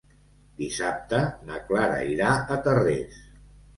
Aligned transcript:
Dissabte 0.61 1.19
na 1.49 1.59
Clara 1.67 1.99
irà 2.15 2.31
a 2.33 2.59
Tarrés. 2.69 3.21